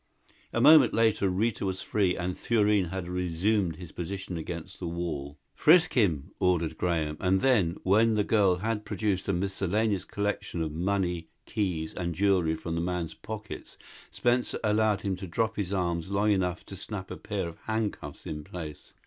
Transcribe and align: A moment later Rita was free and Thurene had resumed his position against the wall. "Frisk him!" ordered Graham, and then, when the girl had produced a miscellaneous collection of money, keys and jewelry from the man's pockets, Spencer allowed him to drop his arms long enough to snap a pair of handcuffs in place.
A 0.51 0.59
moment 0.59 0.95
later 0.95 1.29
Rita 1.29 1.63
was 1.63 1.83
free 1.83 2.15
and 2.17 2.35
Thurene 2.35 2.85
had 2.89 3.07
resumed 3.07 3.75
his 3.75 3.91
position 3.91 4.35
against 4.35 4.79
the 4.79 4.87
wall. 4.87 5.37
"Frisk 5.53 5.93
him!" 5.93 6.31
ordered 6.39 6.75
Graham, 6.75 7.17
and 7.19 7.39
then, 7.41 7.77
when 7.83 8.15
the 8.15 8.23
girl 8.23 8.55
had 8.55 8.83
produced 8.83 9.27
a 9.27 9.33
miscellaneous 9.33 10.03
collection 10.03 10.63
of 10.63 10.71
money, 10.71 11.27
keys 11.45 11.93
and 11.93 12.15
jewelry 12.15 12.55
from 12.55 12.73
the 12.73 12.81
man's 12.81 13.13
pockets, 13.13 13.77
Spencer 14.09 14.59
allowed 14.63 15.01
him 15.01 15.15
to 15.17 15.27
drop 15.27 15.55
his 15.55 15.71
arms 15.71 16.09
long 16.09 16.31
enough 16.31 16.65
to 16.65 16.75
snap 16.75 17.11
a 17.11 17.15
pair 17.17 17.47
of 17.47 17.59
handcuffs 17.65 18.25
in 18.25 18.43
place. 18.43 18.93